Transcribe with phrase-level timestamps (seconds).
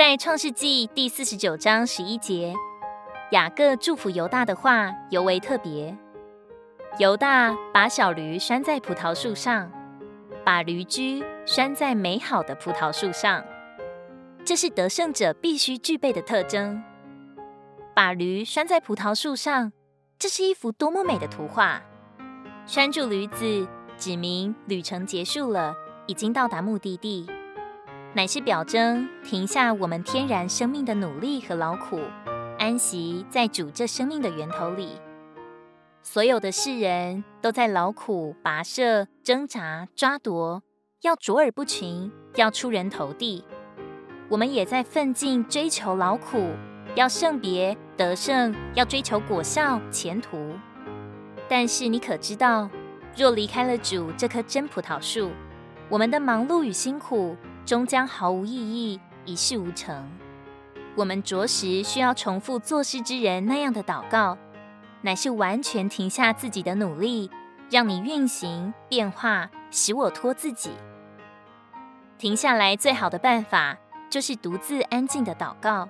[0.00, 2.54] 在创世纪第四十九章十一节，
[3.32, 5.94] 雅各祝福犹大的话尤为特别。
[6.98, 9.70] 犹大把小驴拴在葡萄树上，
[10.42, 13.44] 把驴驹拴在美好的葡萄树上，
[14.42, 16.82] 这是得胜者必须具备的特征。
[17.94, 19.70] 把驴拴在葡萄树上，
[20.18, 21.82] 这是一幅多么美的图画！
[22.64, 25.74] 拴住驴子，指明旅程结束了，
[26.06, 27.26] 已经到达目的地，
[28.12, 32.00] 乃是表征停下我们天然生命的努力和劳苦，
[32.58, 34.98] 安息在主这生命的源头里。
[36.02, 40.60] 所有的世人都在劳苦跋涉、挣扎、抓夺，
[41.02, 43.44] 要卓尔不群，要出人头地。
[44.28, 46.50] 我们也在奋进追求劳苦，
[46.96, 50.36] 要圣别得胜，要追求果效前途。
[51.48, 52.68] 但是你可知道，
[53.16, 55.30] 若离开了主这棵真葡萄树，
[55.88, 57.36] 我们的忙碌与辛苦
[57.70, 60.10] 终将毫无意义，一事无成。
[60.96, 64.36] 我们着实需要重复做事之人那样的祷告。
[65.02, 67.30] 乃是完全停下自己的努力，
[67.70, 70.72] 让你运行变化，使我托自己。
[72.18, 73.78] 停下来最好的办法，
[74.10, 75.88] 就是独自安静的祷告。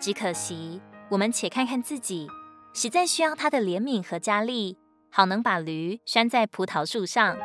[0.00, 2.26] 只可惜，我们且看看自己，
[2.72, 4.78] 实在需要他的怜悯和加力，
[5.10, 7.36] 好能把驴拴在葡萄树上。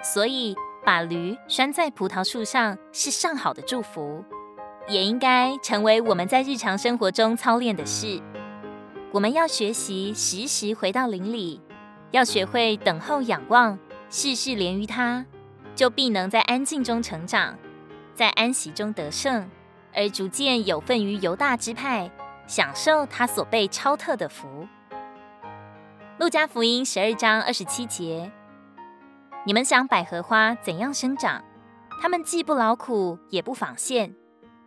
[0.00, 0.54] 所以，
[0.84, 4.22] 把驴拴在葡萄树上是上好的祝福，
[4.86, 8.20] 也应该成为我们在日常生活中操练的事。
[9.10, 11.60] 我们要学习时时回到林里，
[12.10, 13.78] 要学会等候仰望，
[14.10, 15.24] 事事连于他，
[15.74, 17.56] 就必能在安静中成长，
[18.14, 19.48] 在安息中得胜，
[19.94, 22.10] 而逐渐有份于犹大支派，
[22.46, 24.68] 享受他所被超特的福。
[26.18, 28.30] 路加福音十二章二十七节：
[29.46, 31.44] 你们想百合花怎样生长？
[32.00, 34.14] 它们既不劳苦，也不纺线，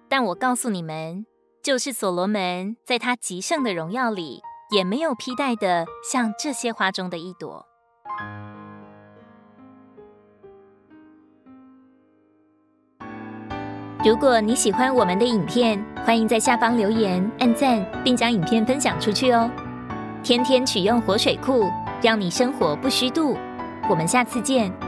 [0.07, 1.25] 但我告诉你们。
[1.63, 4.39] 就是所罗门在他极盛的荣耀里，
[4.69, 7.65] 也没有披戴的像这些花中的一朵。
[14.05, 19.49] 如果你喜欢我们的影片，欢迎在下方留言、按赞，并将影片分享出去哦。
[20.23, 21.63] 天天取用活水库，
[22.01, 23.35] 让你生活不虚度。
[23.89, 24.86] 我们下次见。